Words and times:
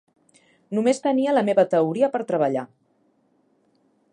Només 0.77 1.01
tenia 1.03 1.35
la 1.35 1.43
meva 1.49 1.65
teoria 1.75 2.09
per 2.15 2.23
treballar. 2.33 2.65